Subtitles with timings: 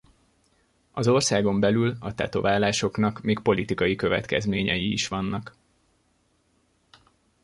[0.91, 5.55] Az országon belül a tetoválásoknak még politikai következményei is vannak.